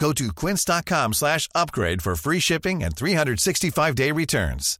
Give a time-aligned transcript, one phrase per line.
[0.00, 4.78] Go to quince.com slash upgrade for free shipping and 365-day returns.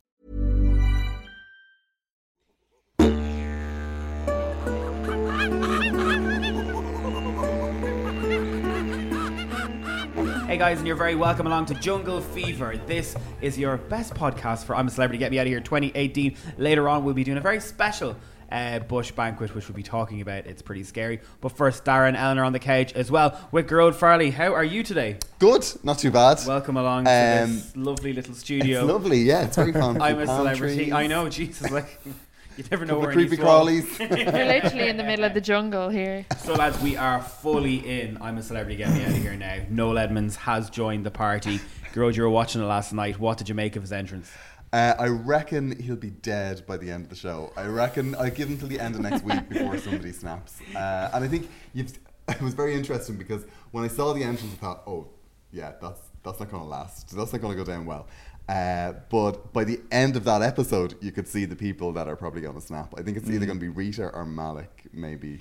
[10.47, 12.81] Hey guys, and you're very welcome along to Jungle Fever.
[12.87, 16.35] This is your best podcast for I'm a Celebrity Get Me Out of Here 2018.
[16.57, 18.17] Later on, we'll be doing a very special
[18.51, 20.47] uh, Bush banquet, which we'll be talking about.
[20.47, 21.21] It's pretty scary.
[21.41, 24.31] But first, Darren, Eleanor on the couch as well with Gerard Farley.
[24.31, 25.19] How are you today?
[25.39, 26.41] Good, not too bad.
[26.47, 28.81] Welcome along to Um, this lovely little studio.
[28.83, 29.45] It's lovely, yeah.
[29.45, 30.01] It's very fun.
[30.03, 30.77] I'm a Palm celebrity.
[30.77, 32.01] trees, I know, Jesus, like
[32.57, 33.99] you never know couple where of any creepy swallow- crawlies.
[34.33, 36.27] We're literally in the middle of the jungle here.
[36.39, 38.19] So lads, we are fully in.
[38.21, 38.77] I'm a celebrity.
[38.77, 39.59] Get me out of here now.
[39.71, 41.61] Noel Edmonds has joined the party.
[41.95, 43.19] Gerard, you were watching it last night.
[43.19, 44.31] What did you make of his entrance?
[44.73, 47.53] Uh, I reckon he'll be dead by the end of the show.
[47.57, 50.61] I reckon I'll give him till the end of next week before somebody snaps.
[50.75, 51.93] Uh, and I think you've,
[52.29, 55.09] it was very interesting because when I saw the entrance, I thought, oh,
[55.53, 57.17] yeah, that's that's not going to last.
[57.17, 58.07] That's not going to go down well.
[58.49, 62.17] Uh, but by the end of that episode, you could see the people that are
[62.17, 62.95] probably going to snap.
[62.97, 65.41] I think it's either going to be Rita or Malique, maybe.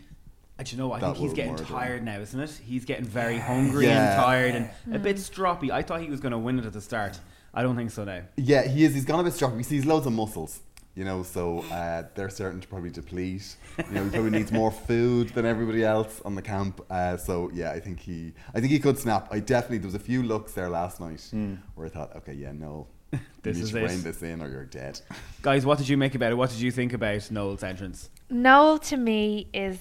[0.57, 0.91] And you know?
[0.91, 1.69] I That think he's getting murder him.
[1.75, 2.59] tired now, isn't it?
[2.63, 5.69] He's getting very hungry and tired and a bit stroppy.
[5.71, 7.19] I thought he was going to win it at the start.
[7.53, 8.21] I don't think so now.
[8.37, 8.93] Yeah, he is.
[8.93, 9.57] He's gone a bit strong.
[9.57, 10.59] He sees loads of muscles,
[10.95, 13.55] you know, so uh, they're starting to probably deplete.
[13.77, 16.81] You know, he probably needs more food than everybody else on the camp.
[16.89, 19.27] Uh, so yeah, I think he, I think he could snap.
[19.31, 21.27] I definitely there was a few looks there last night
[21.75, 22.87] where I thought, okay, yeah, no,
[23.41, 23.89] This you is need to it.
[23.89, 24.99] rein this in or you're dead.
[25.41, 26.35] Guys, what did you make about it?
[26.35, 28.09] What did you think about Noel's entrance?
[28.29, 29.79] Noel to me is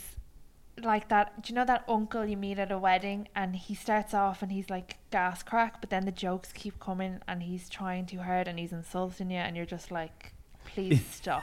[0.85, 1.43] like that.
[1.43, 4.53] Do you know that uncle you meet at a wedding and he starts off and
[4.53, 8.49] he's like gas crack, but then the jokes keep coming and he's trying too hard
[8.49, 10.33] and he's insulting you and you're just like,
[10.67, 11.43] please stop.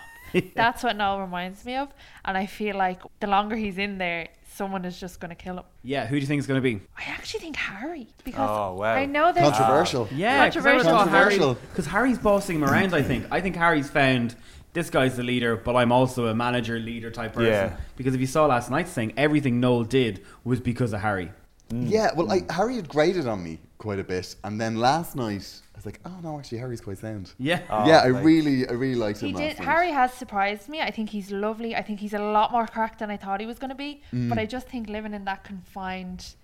[0.55, 1.89] That's what Noel reminds me of.
[2.25, 5.57] And I feel like the longer he's in there, someone is just going to kill
[5.57, 5.63] him.
[5.83, 6.81] Yeah, who do you think is going to be?
[6.97, 8.95] I actually think Harry because Oh, wow.
[8.95, 10.09] I know there's Controversial.
[10.11, 10.91] Yeah, Controversial.
[10.91, 11.53] Controversial.
[11.55, 12.93] Because Harry's bossing him around.
[12.93, 13.25] I think.
[13.31, 14.35] I think Harry's found
[14.75, 17.51] this guy's the leader, but I'm also a manager, leader type person.
[17.51, 17.77] Yeah.
[17.95, 21.31] Because if you saw last night's thing, everything Noel did was because of Harry.
[21.71, 25.61] Yeah, well, I, Harry had graded on me quite a bit, and then last night
[25.73, 27.33] I was like, oh no, actually Harry's quite sound.
[27.39, 27.61] Yeah.
[27.87, 29.29] yeah, I like- really, I really liked him.
[29.29, 29.59] He last did.
[29.59, 29.65] night.
[29.65, 30.81] Harry has surprised me.
[30.81, 31.75] I think he's lovely.
[31.75, 34.01] I think he's a lot more cracked than I thought he was going to be.
[34.13, 34.29] Mm.
[34.29, 36.35] But I just think living in that confined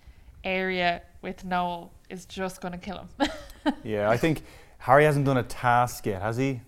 [0.44, 3.30] area with Noel is just going to kill him.
[3.84, 4.42] Yeah, I think
[4.80, 6.62] Harry hasn't done a task yet, has he?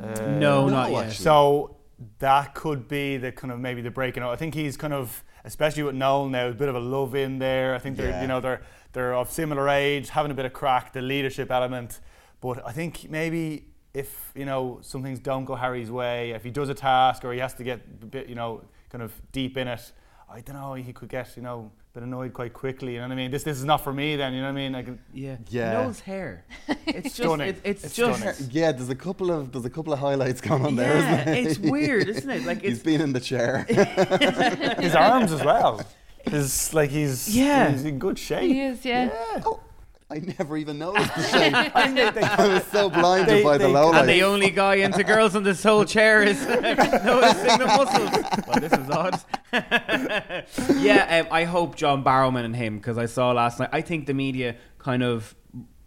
[0.00, 1.12] Uh, No, No, not yet.
[1.12, 1.76] So
[2.18, 4.30] that could be the kind of maybe the breaking out.
[4.32, 7.38] I think he's kind of, especially with Noel now, a bit of a love in
[7.38, 7.74] there.
[7.74, 8.22] I think they're Yeah.
[8.22, 12.00] you know they're they're of similar age, having a bit of crack, the leadership element.
[12.40, 16.50] But I think maybe if you know some things don't go Harry's way, if he
[16.50, 19.56] does a task or he has to get a bit you know kind of deep
[19.56, 19.92] in it,
[20.28, 20.74] I don't know.
[20.74, 22.92] He could get you know a bit annoyed quite quickly.
[22.94, 23.30] You know what I mean?
[23.30, 24.16] This this is not for me.
[24.16, 24.74] Then you know what I mean?
[24.74, 25.36] I can, Yeah.
[25.48, 25.72] Yeah.
[25.72, 26.44] Noel's hair.
[26.86, 27.16] It's just.
[27.16, 27.48] Stunning.
[27.48, 28.20] It, it's, It's just.
[28.20, 28.50] stunning.
[28.52, 31.24] Yeah, there's a couple of there's a couple of highlights going on there, Yeah, isn't
[31.26, 31.34] there?
[31.50, 32.44] it's weird, isn't it?
[32.44, 33.64] Like he's been in the chair.
[34.80, 35.80] his arms as well.
[36.24, 37.70] His like he's Yeah.
[37.70, 38.42] he's in good shape.
[38.50, 39.10] he is, yeah.
[39.46, 39.60] oh,
[40.10, 41.54] I never even noticed the shape.
[41.54, 44.22] I think they, they, I was so blinded They- by the they- low And the
[44.24, 48.46] only guy into girls in this whole chair is noticing the muscles.
[48.48, 49.20] Well, this is odd.
[50.82, 53.70] yeah, um, I hope John Barrowman and him because I saw last night.
[53.72, 55.34] I think the media kind of,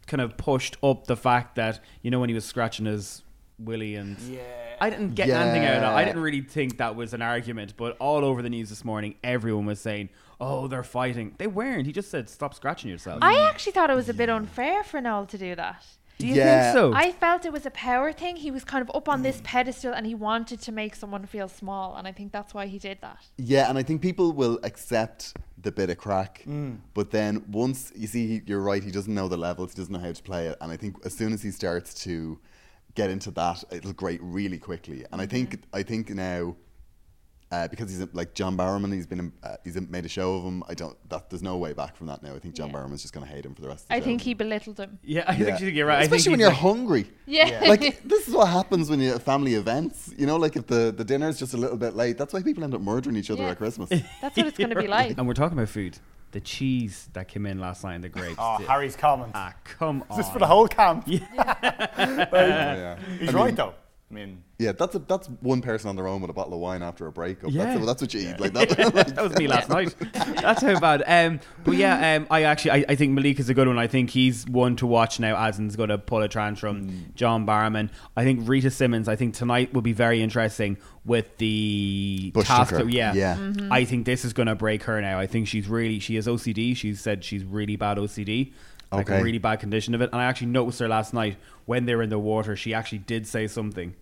[0.07, 3.23] kind of pushed up the fact that you know when he was scratching his
[3.59, 4.17] willy and
[4.83, 5.93] I didn't get anything out of that.
[5.93, 9.15] I didn't really think that was an argument, but all over the news this morning,
[9.23, 10.09] everyone was saying,
[10.41, 11.85] "Oh, they're fighting." They weren't.
[11.85, 14.99] He just said, "Stop scratching yourself." I actually thought it was a bit unfair for
[14.99, 15.85] Noel to do that.
[16.19, 16.71] Do you Yeah.
[16.71, 16.93] think so?
[16.93, 18.35] I felt it was a power thing.
[18.35, 21.47] He was kind of up on this pedestal and he wanted to make someone feel
[21.47, 21.95] small.
[21.95, 23.25] And I think that's why he did that.
[23.37, 26.77] Yeah, and I think people will accept the bit of crack, mm.
[26.93, 29.93] but then once you see, he, you're right, he doesn't know the levels, he doesn't
[29.93, 32.37] know how to play it, and I think as soon as he starts to
[32.95, 35.05] get into that, it'll grate really quickly.
[35.11, 36.55] And I think I think now.
[37.51, 40.63] Uh, because he's like John Barrowman, he's been uh, he's made a show of him.
[40.67, 42.33] I don't that there's no way back from that now.
[42.33, 42.77] I think John Yeah.
[42.77, 44.05] Barrowman's just going to hate him for the rest of the I show.
[44.05, 44.97] think he belittled him.
[45.03, 45.55] Yeah, I Yeah.
[45.57, 45.97] think you're right.
[45.97, 47.05] I think Especially when you're like- hungry.
[47.27, 47.59] Yeah.
[47.67, 50.11] like this is what happens when you have family events.
[50.17, 52.63] You know, like if the, the dinner's just a little bit late, that's why people
[52.63, 53.51] end up murdering each other Yeah.
[53.51, 53.89] at Christmas.
[54.19, 55.15] That's what it's going to be like.
[55.19, 55.99] And we're talking about food.
[56.33, 58.35] The cheese that came in last night in the grapes.
[58.39, 59.31] Oh, did- Harry's comment.
[59.33, 60.19] Ah, come on.
[60.19, 61.03] Is this for the whole camp?
[61.07, 62.97] yeah.
[63.19, 63.73] He's I right mean, though.
[64.13, 66.59] I mean, Yeah, that's a, that's one person on their own with a bottle of
[66.59, 67.49] wine after a breakup.
[67.51, 67.73] Yeah.
[67.73, 68.39] That's, that's what you eat.
[68.39, 68.69] Like that.
[69.15, 69.95] that was me last night.
[70.13, 71.03] That's how bad.
[71.07, 73.79] Um, but yeah, um, I actually I, I think Malique is a good one.
[73.79, 75.35] I think he's one to watch now.
[75.35, 77.11] Asin's going to pull a tantrum.
[77.15, 77.89] John Barrowman.
[78.15, 79.07] I think Rita Simons.
[79.09, 82.69] I think tonight will be very interesting with the Bush task.
[82.71, 82.83] Tucker.
[82.85, 83.67] that- yeah, Yeah.
[83.71, 85.19] I think this is going to break her now.
[85.19, 86.77] I think she's really she has OCD.
[86.77, 88.51] She's said she's really bad OCD.
[88.91, 90.11] Like a really bad condition of it.
[90.13, 92.55] And I actually noticed her last night when they were in the water.
[92.55, 93.95] She actually did say something.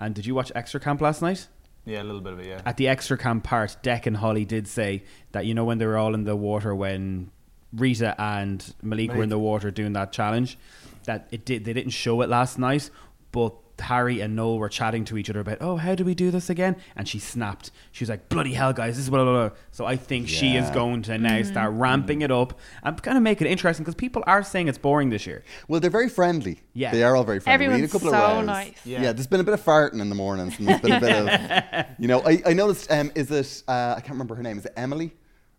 [0.00, 1.46] And did you watch Extra Camp last night?
[1.84, 2.46] yeah, a little bit of it.
[2.46, 2.62] Yeah.
[2.66, 5.02] at the extra camp part, Dec and Holly did say
[5.32, 7.30] that you know when they were all in the water when
[7.72, 10.58] Rita and Malique, were in the water doing that challenge,
[11.04, 12.90] that it did they didn't show it last night,
[13.32, 16.30] but Harry and Noel were chatting to each other about, oh, how do we do
[16.30, 16.76] this again?
[16.96, 17.70] And she snapped.
[17.92, 19.56] She was like, bloody hell, guys, this is blah, blah, blah.
[19.70, 23.22] So I think she is going to now start ramping it up and kind of
[23.22, 25.44] make it interesting because people are saying it's boring this year.
[25.68, 26.60] Well, they're very friendly.
[26.72, 26.92] Yeah.
[26.92, 27.66] They are all very friendly.
[27.68, 28.46] We need a Everyone's couple so of rows.
[28.46, 28.74] nice.
[28.84, 29.02] Yeah.
[29.02, 29.12] Yeah.
[29.12, 30.58] there's been a bit of farting in the mornings.
[30.58, 33.94] And there's been a bit of, you know, I, I noticed, um, is it, uh,
[33.96, 35.12] I can't remember her name, is it Emily?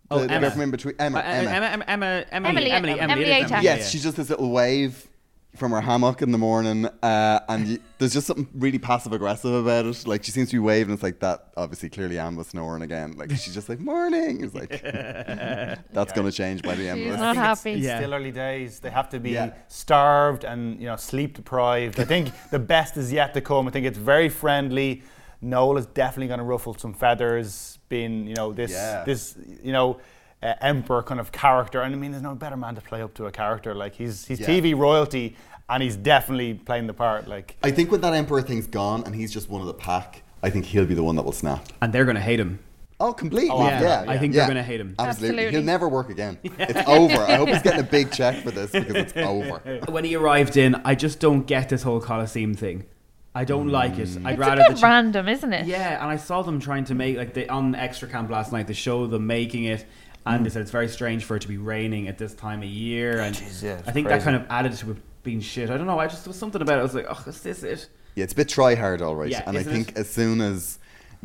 [0.09, 0.51] Oh, the, the Emma.
[0.51, 1.19] from in between, Emma.
[1.19, 1.49] Uh, Emma.
[1.51, 3.51] Emma, Emma, Emma, Emily, Emily, Emily, Emily, Emily it is Atack.
[3.53, 3.85] Emily, Yes, yeah.
[3.87, 5.07] she's just this little wave
[5.55, 9.53] from her hammock in the morning, uh, and y there's just something really passive aggressive
[9.53, 10.07] about it.
[10.07, 10.93] Like she seems to be waving.
[10.93, 11.47] It's like that.
[11.57, 13.13] Obviously, clearly, Anne was snoring again.
[13.17, 14.43] Like she's just like morning.
[14.43, 14.69] It's like
[15.91, 17.43] that's going to change by the end She's of not this.
[17.63, 17.73] happy.
[17.79, 17.97] Yeah.
[17.99, 18.79] Still early days.
[18.79, 19.53] They have to be Yeah.
[19.67, 21.99] starved and you know sleep deprived.
[21.99, 23.67] I think the best is yet to come.
[23.67, 25.03] I think it's very friendly.
[25.41, 27.77] Noel is definitely going to ruffle some feathers.
[27.89, 29.03] Being you know this Yeah.
[29.05, 29.97] this you know
[30.43, 31.81] uh, emperor kind of character.
[31.81, 33.73] And I mean, there's no better man to play up to a character.
[33.75, 34.47] Like he's he's Yeah.
[34.47, 35.35] TV royalty,
[35.69, 37.27] and he's definitely playing the part.
[37.27, 40.23] Like I think when that emperor thing's gone and he's just one of the pack,
[40.43, 41.65] I think he'll be the one that will snap.
[41.81, 42.59] And they're going to hate him.
[42.99, 43.49] Oh, completely.
[43.49, 43.69] Oh, yeah.
[43.71, 44.19] after that, I yeah.
[44.19, 44.93] think they're going to hate him.
[44.99, 45.29] Absolutely.
[45.39, 45.51] Absolutely.
[45.57, 46.37] He'll never work again.
[46.59, 47.17] It's over.
[47.17, 49.59] I hope he's getting a big check for this because it's over.
[49.89, 52.85] when he arrived in, I just don't get this whole Colosseum thing.
[53.33, 54.09] I don't like it.
[54.23, 55.65] I'd It's rather a the bit ch- random, isn't it?
[55.65, 58.67] Yeah, and I saw them trying to make like they on extra camp last night.
[58.67, 59.83] They show them making it,
[60.25, 62.69] and they said it's very strange for it to be raining at this time of
[62.69, 63.19] year.
[63.19, 65.69] And Jeez, yeah, I think that kind of added to it being shit.
[65.69, 65.99] I don't know.
[65.99, 66.79] I just there was something about it.
[66.79, 67.89] I was like, oh, is this it?
[68.15, 69.29] Yeah, it's a bit try hard, all right.
[69.29, 69.97] Yeah, and I think it?
[69.97, 70.79] as soon as,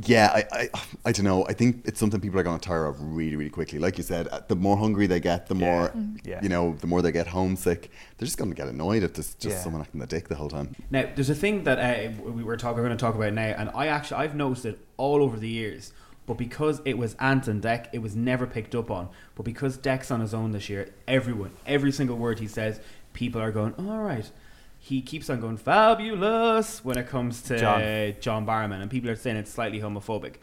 [0.05, 0.69] yeah, I, I,
[1.07, 1.45] I don't know.
[1.49, 3.79] I think it's something people are going to tire of really, really quickly.
[3.81, 5.93] Like you said, uh, the more hungry they get, the more,
[6.23, 6.41] Yeah.
[6.43, 7.91] you know, the more they get homesick.
[8.19, 9.63] They're just going to get annoyed if there's just Yeah.
[9.63, 10.77] someone acting the dick the whole time.
[10.91, 13.43] Now, there's a thing that uh, we were talking, we're going to talk about now,
[13.59, 15.93] and I actually I've noticed it all over the years.
[16.27, 19.09] But because it was Ant and Dec, it was never picked up on.
[19.37, 22.81] But because Dec's on his own this year, everyone, every single word he says,
[23.13, 24.31] people are going, all right.
[24.79, 27.81] He keeps on going fabulous when it comes to John.
[28.21, 30.35] John Barrowman, and people are saying it's slightly homophobic.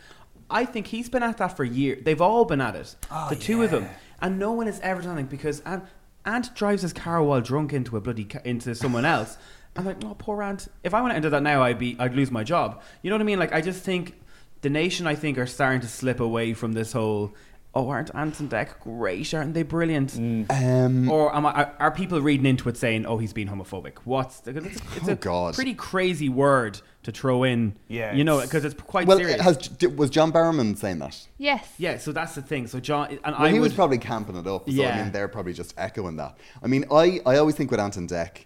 [0.49, 2.03] I think he's been at that for years.
[2.03, 3.87] They've all been at it, oh, the two of them,
[4.21, 5.85] and no one has ever done it because Ant,
[6.25, 9.37] Ant drives his car while drunk into a bloody ca- into someone else.
[9.75, 10.67] I'm like, oh, poor Ant.
[10.83, 12.81] If I went into that now, I'd be, I'd lose my job.
[13.01, 13.39] You know what I mean?
[13.39, 14.19] Like, I just think
[14.63, 17.33] the nation, I think, are starting to slip away from this whole.
[17.75, 19.33] Oh, aren't Ant and Dec great?
[19.33, 20.15] Aren't they brilliant?
[20.51, 23.97] Um, Or am I, are, are people reading into it saying, "Oh, he's being homophobic"?
[24.03, 25.55] What's the, it's, it's Oh, a God.
[25.55, 27.75] pretty crazy word to throw in.
[27.87, 29.41] Yeah, you know, because it's quite well, serious.
[29.41, 31.27] has, was John Barrowman saying that?
[31.39, 31.67] Yes.
[31.79, 32.67] yeah, so that's the thing.
[32.67, 34.69] So John and Well, I he would, was probably camping it up.
[34.69, 34.95] So, Yeah.
[34.99, 36.37] I mean, they're probably just echoing that.
[36.63, 38.45] I mean, I, I always think with Ant and Dec,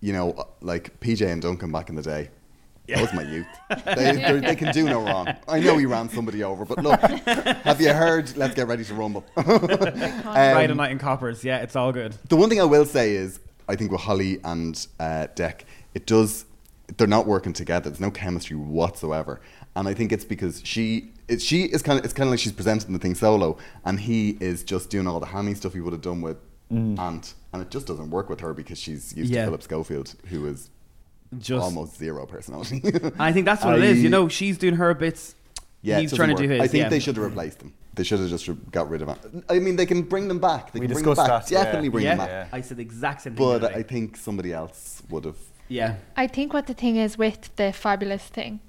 [0.00, 2.30] you know, uh, like PJ and Duncan back in the day.
[2.88, 3.46] That was my youth.
[3.96, 5.28] They, they're- can do no wrong.
[5.48, 8.36] I know he ran somebody over, but look, have you heard?
[8.36, 9.24] Let's get ready to rumble.
[9.34, 11.44] Friday Um, night in coppers.
[11.44, 12.14] Yeah, it's all good.
[12.28, 15.62] The one thing I will say is, I think with Holly and uh, Dec,
[15.94, 16.44] it does.
[16.98, 17.88] They're not working together.
[17.88, 19.40] There's no chemistry whatsoever,
[19.74, 22.04] and I think it's because she, it, she is kind of.
[22.04, 25.18] It's kind of like she's presenting the thing solo, and he is just doing all
[25.20, 26.36] the hammy stuff he would have done with
[26.70, 29.42] Ant, and it just doesn't work with her because she's used Yeah.
[29.42, 30.68] to Philip Schofield, who is
[31.38, 32.82] Just almost zero personality.
[33.18, 34.02] I think that's what it is.
[34.02, 35.34] You know, she's doing her bits.
[35.82, 36.60] Yeah, he's doesn't trying to do work.
[36.60, 36.62] his.
[36.62, 36.88] I think yeah.
[36.88, 37.74] they should have replaced them.
[37.94, 39.18] They should have just got rid of it.
[39.48, 40.72] I mean, they can bring them back.
[40.72, 41.28] They We can bring them back.
[41.28, 41.64] that, yeah.
[41.64, 42.48] Definitely bring yeah, them back.
[42.52, 43.46] I said the exact same thing.
[43.46, 45.36] But I think somebody else would have.
[45.68, 48.60] yeah, I think what the thing is with the fabulous thing.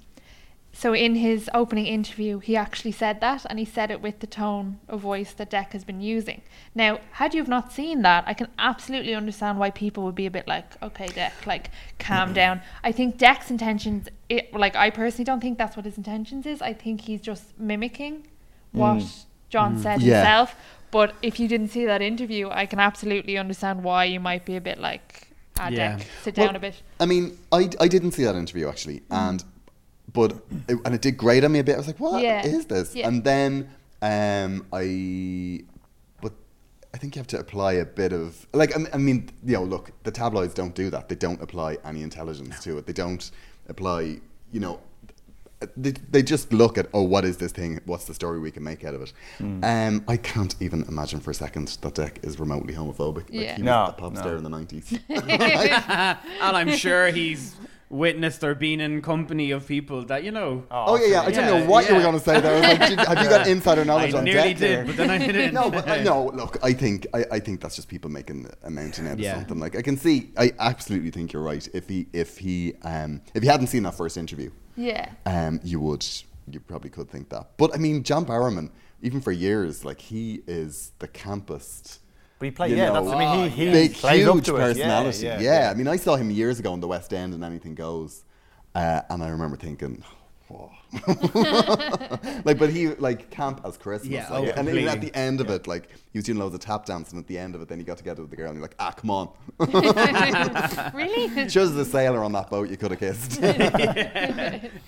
[0.78, 4.26] So in his opening interview, he actually said that, and he said it with the
[4.26, 6.42] tone of voice that Dec has been using.
[6.74, 10.26] Now, had you have not seen that, I can absolutely understand why people would be
[10.26, 14.90] a bit like, "Okay, Dec, like, calm down." I think Dec's intentions, it, like, I
[14.90, 16.60] personally don't think that's what his intentions is.
[16.60, 18.26] I think he's just mimicking
[18.72, 19.24] what mm.
[19.48, 19.82] John mm.
[19.82, 20.16] said Yeah.
[20.16, 20.56] himself.
[20.90, 24.56] But if you didn't see that interview, I can absolutely understand why you might be
[24.56, 25.28] a bit like,
[25.58, 25.96] "Ah, Yeah.
[25.96, 29.00] Dec, sit Well, down a bit." I mean, I, I didn't see that interview actually,
[29.00, 29.30] mm.
[29.30, 29.42] and
[30.16, 30.32] but
[30.68, 31.74] it, and it did grate on me a bit.
[31.74, 32.62] I was like, "What is Yeah.
[32.74, 33.06] this?" Yeah.
[33.08, 33.68] And then
[34.02, 35.62] um, I,
[36.22, 36.32] but
[36.94, 39.92] I think you have to apply a bit of like I mean- you know, look,
[40.02, 41.08] the tabloids don't do that.
[41.08, 42.86] They don't apply any intelligence to it.
[42.86, 43.30] They don't
[43.68, 44.00] apply,
[44.52, 44.80] you know.
[45.74, 48.62] They, they just look at oh what is this thing what's the story we can
[48.62, 52.38] make out of it um, I can't even imagine for a second that Dec is
[52.38, 53.56] remotely homophobic like Yeah.
[53.56, 54.20] he was No, a pop no.
[54.20, 55.00] star in the 90s
[56.46, 57.56] and I'm sure he's
[57.88, 60.64] witnessed or been in company of people that you know.
[60.70, 61.22] Oh yeah, yeah.
[61.22, 62.52] I didn't Yeah, know what you were going to say there.
[62.56, 64.96] I was like, have you got insider knowledge I on nearly deck did, here?" but
[64.96, 65.54] then I didn't.
[65.60, 66.26] no, but I, no.
[66.34, 69.34] Look, I think I, I think that's just people making a mountain out of Yeah.
[69.36, 69.58] something.
[69.58, 71.66] Like I can see, I absolutely think you're right.
[71.72, 75.10] If he if he um if you hadn't seen that first interview, Yeah.
[75.24, 76.04] um you would
[76.50, 77.50] you probably could think that.
[77.56, 78.70] But I mean, John Barrowman,
[79.02, 81.98] even for years, like he is the campest.
[82.38, 84.44] But he played, you yeah, know, that's, I mean, he, he big, plays up huge
[84.46, 84.58] to it.
[84.58, 85.24] Yeah, personality.
[85.24, 87.74] Yeah, Yeah, I mean, I saw him years ago in the West End and Anything
[87.74, 88.24] Goes,
[88.74, 90.04] uh, and I remember thinking,
[90.48, 90.70] "Whoa."
[92.44, 95.40] like, but he like camp as Christmas, Yeah, like, oh, and then at the end
[95.40, 97.18] of it, like he was doing loads of tap dancing.
[97.18, 98.76] At the end of it, then he got together with the girl, and you're like,
[98.78, 99.30] ah, come on,
[100.94, 101.46] really?
[101.48, 103.42] just the sailor on that boat, you could have kissed.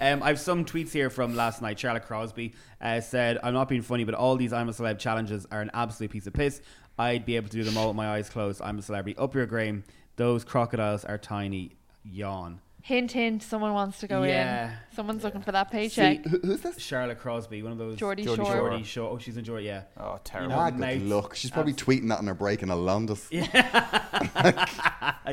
[0.00, 1.78] Um, I have some tweets here from last night.
[1.78, 5.46] Charlotte Crosby uh, said, "I'm not being funny, but all these I'm a celeb challenges
[5.50, 6.60] are an absolute piece of piss.
[6.98, 8.60] I'd be able to do them all with my eyes closed.
[8.62, 9.18] I'm a celebrity.
[9.18, 9.84] Up your game.
[10.16, 11.72] Those crocodiles are tiny.
[12.04, 13.42] Yawn." Hint, hint.
[13.42, 14.30] Someone wants to go in.
[14.30, 14.70] Yeah.
[14.70, 14.76] in.
[14.96, 16.24] Someone's looking for that paycheck.
[16.24, 16.78] Who- Who's this?
[16.78, 18.54] Charlotte Crosby, one of those Geordie Geordie Shore.
[18.54, 19.10] Geordie Shore.
[19.12, 19.66] Oh, she's in Geordie.
[19.66, 19.82] Yeah.
[19.98, 20.52] Oh, terrible.
[20.54, 21.34] know, Ah, good mouth- luck.
[21.34, 23.26] She's probably tweeting that on her break in a Londis.
[23.30, 24.64] Uh,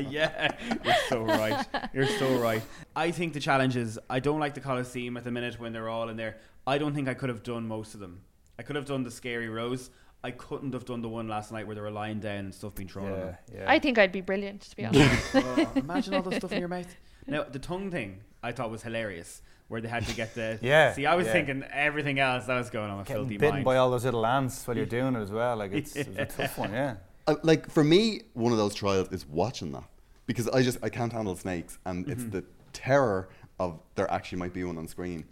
[0.10, 0.52] yeah,
[0.84, 1.66] you're so right.
[1.94, 2.62] You're so right.
[2.94, 5.88] I think the challenge is I don't like the Coliseum at the minute when they're
[5.88, 6.36] all in there.
[6.66, 8.22] I don't think I could have done most of them.
[8.58, 9.90] I could have done the scary rose.
[10.24, 12.74] I couldn't have done the one last night where they were lying down and stuff
[12.74, 13.36] being thrown at Yeah, them.
[13.54, 13.64] yeah.
[13.70, 15.34] I think I'd be brilliant, to be honest.
[15.34, 16.94] Oh, imagine all the stuff in your mouth.
[17.26, 20.92] Now the tongue thing I thought was hilarious, where they had to get the Yeah,
[20.94, 21.32] See, I was yeah.
[21.32, 23.64] thinking everything else that was going on with Getting filthy bitten mind.
[23.64, 25.56] by all those little ants while you're doing it as well.
[25.56, 26.96] Like, it's, it's a tough one, yeah.
[27.28, 29.84] Uh, like for me, one of those trials is watching that
[30.26, 32.30] because I just I can't handle snakes, and it's Mm-hmm.
[32.30, 35.24] the terror of there actually might be one on screen.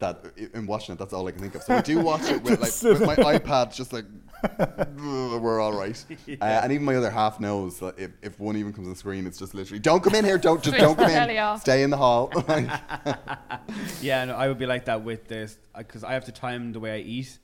[0.00, 1.62] That in watching it, that's all I can think of.
[1.62, 4.04] So I do watch it with like with my iPad, just like
[4.98, 6.04] we're all right.
[6.40, 9.26] Uh, and even my other half knows that if, if one even comes on screen,
[9.26, 11.96] it's just literally don't come in here, don't just don't come in, stay in the
[11.96, 12.32] hall.
[14.00, 16.80] Yeah, no, I would be like that with this because I have to time the
[16.80, 17.38] way I eat.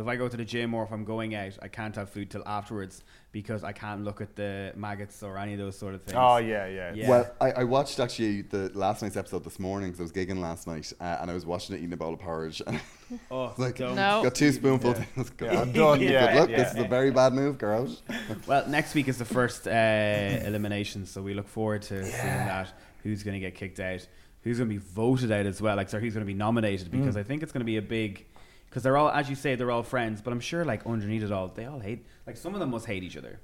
[0.00, 2.08] So if I go to the gym or if I'm going out, I can't have
[2.08, 3.02] food till afterwards
[3.32, 6.16] because I can't look at the maggots or any of those sort of things.
[6.18, 6.94] Oh, yeah, yeah.
[6.94, 7.08] Yeah.
[7.10, 10.40] Well, I, I watched actually the last night's episode this morning because I was gigging
[10.40, 12.62] last night, uh, and I was watching it eating a bowl of porridge.
[12.66, 12.80] And
[13.30, 13.94] Oh, like, don't.
[13.94, 14.22] No.
[14.22, 14.96] got two spoonfuls.
[15.36, 15.60] Good Yeah.
[15.60, 15.98] I'm done.
[15.98, 16.48] Good Yeah, luck.
[16.48, 16.56] yeah.
[16.56, 18.02] This is a very bad move, girls.
[18.46, 22.72] Well, next week is the first uh, elimination, so we look forward to seeing that.
[23.02, 24.06] Who's going to get kicked out?
[24.44, 25.76] Who's going to be voted out as well?
[25.76, 26.90] Like, sorry, who's going to be nominated?
[26.90, 28.24] Because I think it's going to be a big.
[28.70, 31.32] Because they're all, as you say, they're all friends, but I'm sure, like, underneath it
[31.32, 32.06] all, they all hate.
[32.24, 33.40] Like, some of them must hate each other.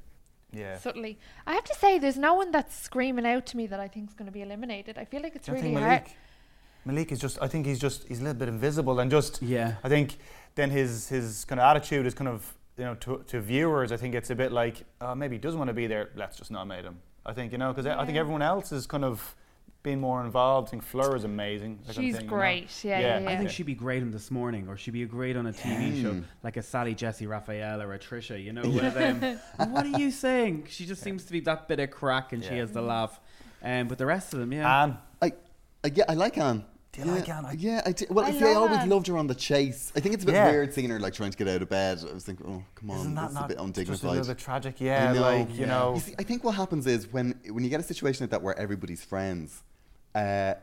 [0.53, 0.79] Yeah.
[0.79, 1.19] Subtly.
[1.47, 4.09] I have to say, there's no one that's screaming out to me that I think
[4.09, 4.97] is going to be eliminated.
[4.99, 6.05] I feel like it's Do really think hard.
[6.05, 6.13] Malique?
[6.87, 7.43] Malique is just.
[7.43, 8.07] I think he's just.
[8.07, 9.43] He's a little bit invisible, and just.
[9.43, 9.75] Yeah.
[9.83, 10.19] I think
[10.55, 13.91] then his his kind of attitude is kind of you know to, to viewers.
[13.91, 16.11] I think it's a bit like oh, maybe he doesn't want to be there.
[16.15, 16.99] Let's just nominate him.
[17.25, 19.35] I think you know because I think everyone else is kind of
[19.87, 20.69] being more involved.
[20.69, 21.79] I think Fleur is amazing.
[21.87, 22.37] that kind of She's thing, you know.
[22.37, 22.85] great.
[22.85, 23.31] Yeah, yeah, yeah.
[23.31, 26.03] I think she'd be great on this morning, or she'd be great on a TV
[26.03, 28.43] show, like a Sally Jessy Raphael or a Trisha.
[28.43, 29.39] You know, one of them.
[29.71, 30.67] What are you saying?
[30.69, 33.19] She just seems to be that bit of crack, and she has the laugh.
[33.63, 34.83] Um, but the rest of them, yeah.
[34.83, 34.99] Anne.
[35.23, 35.33] I,
[35.83, 36.65] I, yeah, I like Anne.
[36.93, 37.45] Do you yeah, like Anne?
[37.45, 38.07] I- yeah, I do.
[38.11, 38.89] Well, I I, see, I always Anne.
[38.89, 39.93] loved her on the chase.
[39.97, 40.51] I think it's a bit Yeah.
[40.51, 41.99] weird seeing her like trying to get out of bed.
[42.09, 43.65] I was thinking, oh, come on, Isn't that this is a not bit just a
[43.67, 44.11] undignified.
[44.11, 44.77] little bit tragic?
[44.81, 45.67] I Yeah, know, like you yeah.
[45.67, 45.95] know.
[45.95, 48.43] You see, I think what happens is when when you get a situation like that
[48.43, 49.63] where everybody's friends,
[50.17, 50.55] uh,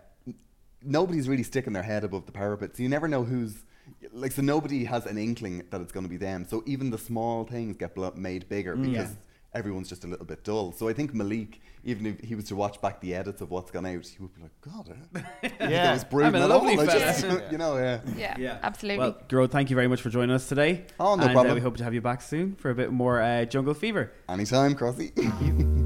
[0.82, 2.76] nobody's really sticking their head above the parapet.
[2.76, 3.64] So you never know who's
[4.12, 4.32] like.
[4.32, 6.46] So nobody has an inkling that it's going to be them.
[6.50, 9.60] So even the small things get blo- made bigger because Yeah.
[9.60, 10.72] everyone's just a little bit dull.
[10.72, 13.72] So I think Malique, even if he was to watch back the edits of what's
[13.72, 15.22] gone out, he would be like, God, eh?
[15.44, 15.94] I think I Yeah.
[15.94, 16.82] was brooding I'm a lovely all.
[16.82, 18.36] I fella." just, you know, yeah.
[18.38, 19.00] Yeah, absolutely.
[19.00, 20.86] Well, Gerard, thank you very much for joining us today.
[21.00, 21.56] Oh, no and, Uh, problem.
[21.56, 24.12] we hope to have you back soon for a bit more uh, Jungle Fever.
[24.30, 25.12] Anytime, Crossy.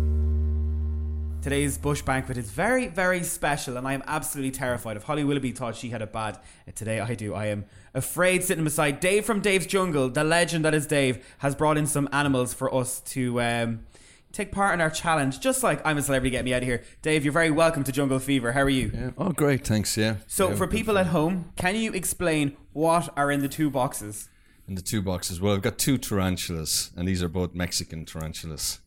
[1.42, 4.98] Today's bush banquet is very, very special, and I am absolutely terrified.
[4.98, 7.34] If Holly Willoughby thought she had a bad, uh, today I do.
[7.34, 11.56] I am afraid sitting beside Dave from Dave's Jungle, the legend that is Dave, has
[11.56, 13.86] brought in some animals for us to um,
[14.34, 15.40] take part in our challenge.
[15.40, 16.84] Just like I'm a celebrity, get me out of here.
[17.02, 18.52] Dave, you're very welcome to Jungle Fever.
[18.52, 18.92] How are you?
[18.94, 19.12] Yeah.
[19.18, 19.66] Oh, great.
[19.66, 19.96] Thanks.
[19.96, 20.18] Yeah.
[20.28, 24.28] So, Yeah, for people at home, can you explain what are in the two boxes?
[24.68, 28.80] in the two boxes, well, I've got two tarantulas, and these are both Mexican tarantulas.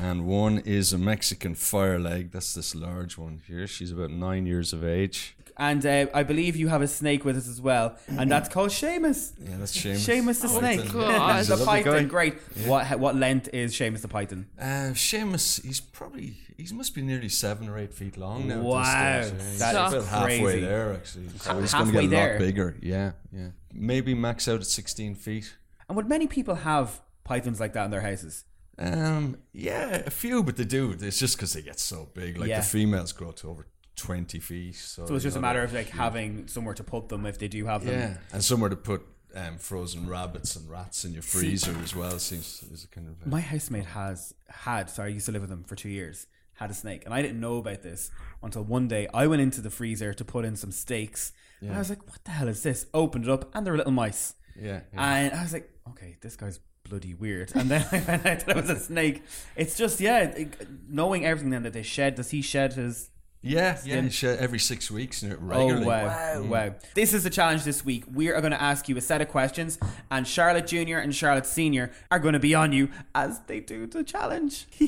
[0.00, 2.32] And one is a Mexican fire leg.
[2.32, 3.66] That's this large one here.
[3.66, 5.36] She's about nine years of age.
[5.56, 8.70] And uh, I believe you have a snake with us as well, and that's called
[8.70, 9.34] Seamus.
[9.38, 9.98] Yeah, that's Seamus.
[10.08, 10.80] Seamus the snake.
[11.36, 12.02] He's the a python, guy.
[12.06, 12.34] great.
[12.66, 14.48] What what length is Seamus the python?
[14.60, 18.62] Uh, Seamus, he's probably he must be nearly seven or eight feet long now.
[18.62, 19.60] Wow, at this stage.
[19.60, 20.60] Yeah, that about halfway crazy.
[20.62, 21.28] there actually.
[21.38, 22.32] So Ha- he's going to halfway get a there?
[22.32, 22.76] lot bigger.
[22.82, 23.48] Yeah, yeah.
[23.72, 25.54] Maybe max out at sixteen feet.
[25.88, 28.44] And would many people have pythons like that in their houses?
[28.78, 30.96] Um, yeah, a few, but they do.
[31.00, 32.38] It's just because they get so big.
[32.38, 32.60] Like Yeah.
[32.60, 33.66] the females grow to over
[33.96, 34.74] twenty feet.
[34.74, 35.96] So, So it's just a know, matter they're of like huge.
[35.96, 37.94] having somewhere to put them if they do have them.
[37.98, 42.18] Yeah, and somewhere to put um, frozen rabbits and rats in your freezer as well
[42.18, 43.26] seems is a kind of.
[43.26, 46.70] My housemate has had, sorry, I used to live with them for two years, had
[46.70, 47.04] a snake.
[47.04, 48.10] And I didn't know about this
[48.42, 51.32] until one day I went into the freezer to put in some steaks.
[51.60, 52.86] And I was like, what the hell is this?
[52.92, 54.34] Opened it up and there were little mice.
[54.54, 55.14] yeah, yeah.
[55.16, 57.52] And I was like, okay, this guy's bloody weird.
[57.54, 59.22] And then I found out that it was a snake.
[59.56, 62.14] It's just, yeah, it- knowing everything then that they shed.
[62.14, 63.10] Does he shed his
[63.44, 63.76] yeah, yeah.
[63.76, 64.10] Skin.
[64.10, 65.84] sh- Every six weeks and regularly.
[65.84, 66.42] Oh wow.
[66.44, 68.04] wow, This is the challenge this week.
[68.10, 69.78] We are going to ask you a set of questions,
[70.10, 73.86] and Charlotte Junior and Charlotte Senior are going to be on you as they do
[73.86, 74.66] the challenge.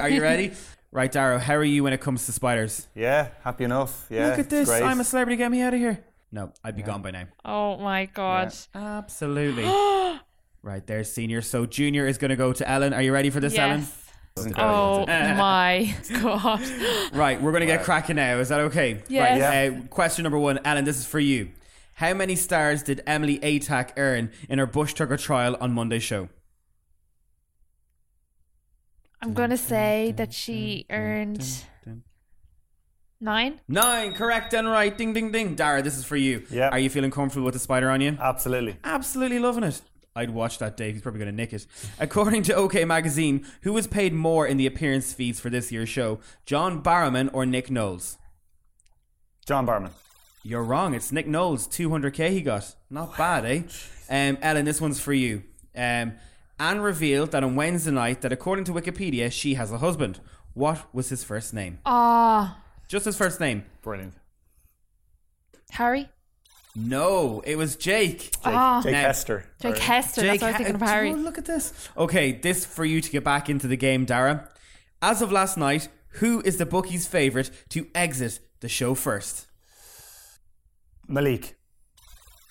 [0.00, 0.52] are you ready?
[0.90, 1.38] right, Dara.
[1.38, 2.88] How are you when it comes to spiders?
[2.96, 4.06] Yeah, happy enough.
[4.10, 4.68] Yeah, Look at this.
[4.68, 4.82] Great.
[4.82, 5.36] I'm a celebrity.
[5.36, 6.02] Get me out of here.
[6.32, 7.26] No, I'd be gone by now.
[7.44, 8.52] Oh my god.
[8.74, 9.62] Absolutely.
[10.64, 11.42] right there's Senior.
[11.42, 12.92] So Junior is going to go to Ellen.
[12.92, 13.80] Are you ready for this, Ellen?
[13.80, 14.52] Yes.
[14.56, 16.62] Oh my god.
[17.12, 18.38] Right, we're going to get cracking now.
[18.38, 19.02] Is that okay?
[19.08, 19.40] Yes.
[19.40, 21.50] Right, uh, question number one, Ellen, this is for you.
[21.94, 26.28] How many stars did Emily Atack earn in her Bush Tucker trial on Monday's show?
[29.22, 31.64] I'm gonna say that she earned
[33.20, 33.60] nine.
[33.68, 34.96] Nine, correct and right.
[34.98, 35.54] Ding, ding, ding.
[35.54, 36.44] Dara, this is for you.
[36.50, 36.68] Yeah.
[36.70, 38.18] Are you feeling comfortable with the spider on you?
[38.20, 38.76] Absolutely.
[38.84, 39.80] Absolutely loving it.
[40.16, 40.94] I'd watch that, Dave.
[40.94, 41.66] He's probably going to nick it.
[41.98, 45.88] According to OK Magazine, who was paid more in the appearance fees for this year's
[45.88, 46.20] show?
[46.46, 48.16] John Barrowman or Nick Knowles?
[49.44, 49.90] John Barman.
[50.44, 50.94] You're wrong.
[50.94, 51.66] It's Nick Knowles.
[51.66, 52.74] 200k he got.
[52.90, 53.62] Not bad, eh?
[54.08, 55.42] Um, Ellen, this one's for you.
[55.74, 56.12] Um,
[56.60, 60.20] Anne revealed that on Wednesday night that according to Wikipedia, she has a husband.
[60.52, 61.78] What was his first name?
[61.84, 63.64] Ah, Just his first name.
[63.82, 64.14] Brilliant.
[65.70, 66.08] Harry.
[66.76, 68.18] No, it was Jake.
[68.20, 68.80] Jake, Ah.
[68.82, 69.44] Jake Now- Hester.
[69.60, 70.22] Jake Or- Hester.
[70.22, 71.10] That's what I was thinking of Ha- Harry.
[71.10, 71.72] Oh, look at this.
[71.96, 74.48] Okay, this for you to get back into the game, Dara.
[75.00, 75.88] As of last night,
[76.20, 79.46] who is the bookies' favourite to exit the show first?
[81.08, 81.52] Malique.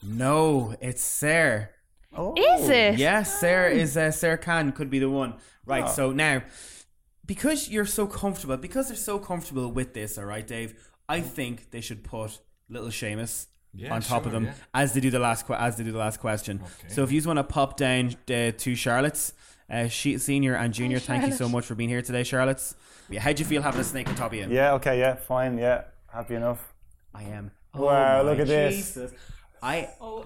[0.01, 1.69] No, it's Sarah.
[2.15, 2.33] Oh.
[2.37, 2.97] Is it?
[2.99, 5.35] Yes, Sarah is uh, Sarah Khan could be the one.
[5.65, 5.89] Right.
[5.89, 6.43] So now,
[7.25, 10.75] because you're so comfortable, because they're so comfortable with this, all right, Dave.
[11.09, 14.53] I think they should put little Seamus Yeah, on top of them yeah.
[14.73, 16.61] as they do the last que- as they do the last question.
[16.89, 19.33] So if you just want to pop down uh, to Charlotte's.
[19.69, 22.75] Uh, she, senior and junior, thank you so much for being here today, Charlotte's.
[23.09, 24.47] Yeah, how'd you feel having a snake on top of you?
[24.49, 25.85] Yeah, okay, yeah, fine, yeah.
[26.11, 26.73] Happy enough.
[27.15, 27.49] I am.
[27.73, 28.75] Wow, look at this.
[28.75, 29.11] Jesus.
[29.63, 29.89] I.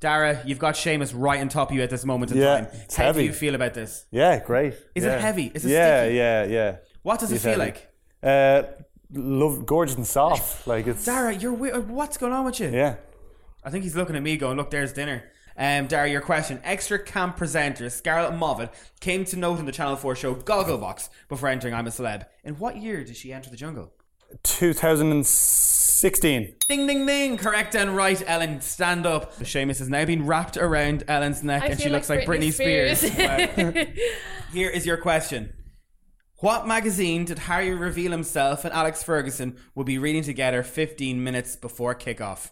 [0.00, 2.66] Dara, you've got Seamus right on top of you at this moment in Yeah, time.
[2.82, 3.22] it's How heavy.
[3.22, 4.04] do you feel about this?
[4.10, 4.74] Yeah, great.
[4.94, 5.50] Is it heavy?
[5.54, 6.16] Is it yeah, sticky?
[6.16, 6.76] yeah, yeah.
[7.02, 7.60] What does it feel heavy.
[7.60, 7.90] like?
[8.22, 8.62] Uh,
[9.12, 10.66] love, gorgeous and soft.
[10.66, 11.04] Like it's.
[11.04, 11.90] Dara, you're weird.
[11.90, 12.70] What's going on with you?
[12.70, 12.96] Yeah.
[13.62, 15.24] I think he's looking at me going, look, there's dinner.
[15.56, 16.60] Um, Dara, your question.
[16.64, 21.48] Extra camp presenter Scarlett Moffatt came to note in the Channel 4 show Gogglebox before
[21.48, 22.26] entering I'm a Celeb.
[22.42, 23.92] In what year did she enter the jungle?
[24.42, 26.56] 2016.
[26.68, 27.36] Ding, ding, ding.
[27.36, 28.60] Correct and right, Ellen.
[28.60, 29.36] Stand up.
[29.38, 32.28] Seamus has now been wrapped around Ellen's neck I and she feel looks like like
[32.28, 32.98] Britney, Britney Spears.
[32.98, 33.56] Spears.
[33.56, 33.72] Wow.
[34.52, 35.52] Here is your question.
[36.38, 41.56] What magazine did Harry reveal himself and Alex Ferguson would be reading together 15 minutes
[41.56, 42.50] before kickoff?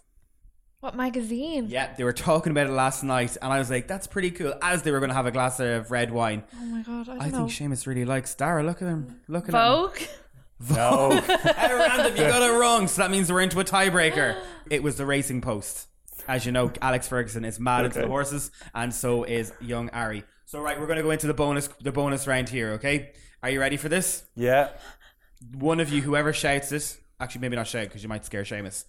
[0.80, 1.66] What magazine?
[1.68, 4.52] Yeah, they were talking about it last night, and I was like, "That's pretty cool."
[4.60, 7.12] As they were going to have a glass of red wine, Oh my god, I
[7.12, 7.46] don't I know.
[7.48, 8.64] think Seamus really likes Dara.
[8.64, 9.20] Look at him.
[9.28, 9.96] Look at Vogue.
[9.98, 10.08] him.
[10.70, 11.20] No.
[11.20, 12.16] How random!
[12.16, 14.40] You got it wrong, so that means we're into a tiebreaker.
[14.70, 15.86] It was the Racing Post.
[16.26, 20.24] As you know, Alex Ferguson is mad into the horses, and so is young Ari.
[20.46, 22.70] So right, we're going to go into the bonus the bonus round here.
[22.72, 23.12] Okay,
[23.42, 24.24] are you ready for this?
[24.34, 24.68] yeah.
[25.58, 28.84] One of you, whoever shouts this, actually maybe not shout because you might scare Seamus.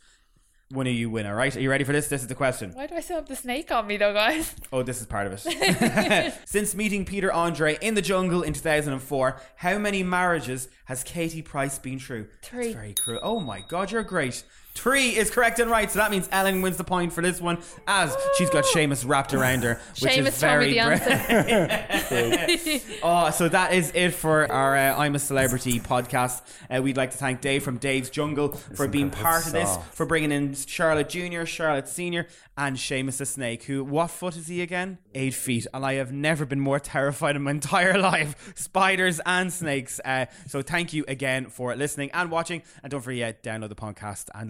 [0.70, 1.26] one of you win.
[1.26, 2.08] All right, are you ready for this?
[2.10, 2.72] This is the question.
[2.74, 4.54] Why do I still have the snake on me though, guys?
[4.72, 6.34] Oh, this is part of it.
[6.46, 11.80] Since meeting Peter Andre in the jungle in 2004, how many marriages has Katie Price
[11.80, 12.28] been through?
[12.44, 12.66] Three.
[12.66, 13.20] That's very cruel.
[13.24, 14.44] Oh my God, you're great.
[14.76, 17.60] Three is correct and right, so that means Ellen wins the point for this one,
[17.88, 21.16] as she's got Seamus wrapped around her, which Seamus is told me very the bra-
[21.16, 22.80] answer.
[23.04, 26.42] Oh, so that is it for our uh, I'm a Celebrity podcast.
[26.70, 29.94] Uh, we'd like to thank Dave from Dave's Jungle for being part of this, soft.
[29.94, 34.48] for bringing in Charlotte Jr., Charlotte Senior, and Seamus the Snake, who, what foot is
[34.48, 34.98] he again?
[35.16, 35.66] Eight feet.
[35.74, 38.54] And I have never been more terrified in my entire life.
[38.56, 40.00] Spiders and snakes.
[40.04, 42.64] Uh, so thank you again for listening and watching.
[42.84, 44.50] And don't forget, download the podcast and